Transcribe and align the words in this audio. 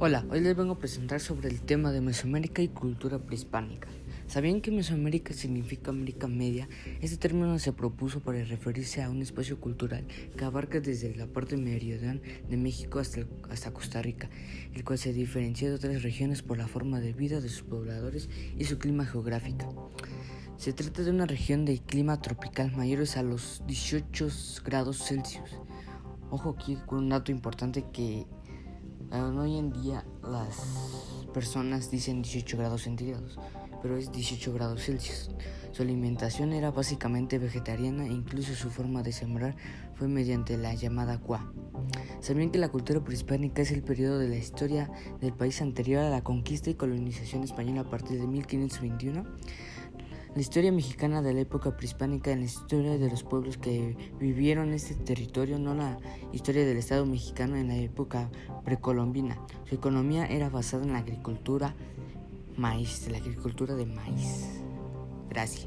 Hola, 0.00 0.24
hoy 0.30 0.38
les 0.38 0.54
vengo 0.54 0.74
a 0.74 0.78
presentar 0.78 1.18
sobre 1.18 1.48
el 1.48 1.60
tema 1.60 1.90
de 1.90 2.00
Mesoamérica 2.00 2.62
y 2.62 2.68
cultura 2.68 3.18
prehispánica. 3.18 3.88
¿Sabían 4.28 4.60
que 4.60 4.70
Mesoamérica 4.70 5.34
significa 5.34 5.90
América 5.90 6.28
Media? 6.28 6.68
Este 7.00 7.16
término 7.16 7.58
se 7.58 7.72
propuso 7.72 8.20
para 8.20 8.44
referirse 8.44 9.02
a 9.02 9.10
un 9.10 9.22
espacio 9.22 9.60
cultural 9.60 10.06
que 10.36 10.44
abarca 10.44 10.78
desde 10.78 11.16
la 11.16 11.26
parte 11.26 11.56
meridional 11.56 12.22
de 12.48 12.56
México 12.56 13.00
hasta, 13.00 13.22
hasta 13.50 13.72
Costa 13.72 14.00
Rica, 14.00 14.30
el 14.72 14.84
cual 14.84 15.00
se 15.00 15.12
diferencia 15.12 15.68
de 15.68 15.74
otras 15.74 16.04
regiones 16.04 16.42
por 16.42 16.58
la 16.58 16.68
forma 16.68 17.00
de 17.00 17.12
vida 17.12 17.40
de 17.40 17.48
sus 17.48 17.62
pobladores 17.62 18.30
y 18.56 18.66
su 18.66 18.78
clima 18.78 19.04
geográfico. 19.04 19.90
Se 20.58 20.72
trata 20.72 21.02
de 21.02 21.10
una 21.10 21.26
región 21.26 21.64
de 21.64 21.80
clima 21.80 22.22
tropical 22.22 22.70
mayores 22.76 23.16
a 23.16 23.24
los 23.24 23.64
18 23.66 24.28
grados 24.64 25.04
Celsius. 25.08 25.58
Ojo 26.30 26.50
aquí 26.56 26.78
con 26.86 26.98
un 26.98 27.08
dato 27.08 27.32
importante 27.32 27.86
que 27.92 28.26
hoy 29.12 29.56
en 29.56 29.72
día 29.72 30.04
las 30.22 31.24
personas 31.32 31.90
dicen 31.90 32.22
18 32.22 32.58
grados 32.58 32.82
centígrados, 32.82 33.38
pero 33.82 33.96
es 33.96 34.12
18 34.12 34.52
grados 34.52 34.84
Celsius. 34.84 35.30
Su 35.72 35.82
alimentación 35.82 36.52
era 36.52 36.70
básicamente 36.70 37.38
vegetariana 37.38 38.06
e 38.06 38.12
incluso 38.12 38.54
su 38.54 38.70
forma 38.70 39.02
de 39.02 39.12
sembrar 39.12 39.56
fue 39.94 40.08
mediante 40.08 40.56
la 40.56 40.74
llamada 40.74 41.18
cua. 41.18 41.52
¿Sabían 42.20 42.50
que 42.50 42.58
la 42.58 42.68
cultura 42.68 43.00
prehispánica 43.00 43.62
es 43.62 43.70
el 43.70 43.82
periodo 43.82 44.18
de 44.18 44.28
la 44.28 44.36
historia 44.36 44.90
del 45.20 45.32
país 45.32 45.62
anterior 45.62 46.02
a 46.02 46.10
la 46.10 46.22
conquista 46.22 46.70
y 46.70 46.74
colonización 46.74 47.44
española 47.44 47.82
a 47.82 47.90
partir 47.90 48.20
de 48.20 48.26
1521? 48.26 49.24
La 50.34 50.40
historia 50.40 50.70
mexicana 50.70 51.22
de 51.22 51.34
la 51.34 51.40
época 51.40 51.76
prehispánica 51.76 52.30
en 52.30 52.40
la 52.40 52.44
historia 52.44 52.98
de 52.98 53.10
los 53.10 53.24
pueblos 53.24 53.58
que 53.58 53.96
vivieron 54.20 54.72
este 54.72 54.94
territorio, 54.94 55.58
no 55.58 55.74
la 55.74 55.98
historia 56.32 56.64
del 56.64 56.76
Estado 56.76 57.06
mexicano 57.06 57.56
en 57.56 57.68
la 57.68 57.76
época 57.76 58.30
precolombina. 58.64 59.38
Su 59.64 59.74
economía 59.74 60.26
era 60.26 60.48
basada 60.48 60.84
en 60.84 60.92
la 60.92 60.98
agricultura 60.98 61.74
maíz, 62.56 63.08
la 63.10 63.18
agricultura 63.18 63.74
de 63.74 63.86
maíz. 63.86 64.60
Gracias. 65.28 65.66